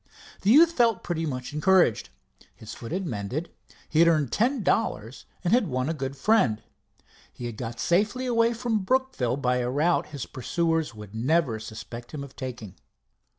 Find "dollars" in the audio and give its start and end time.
4.63-5.25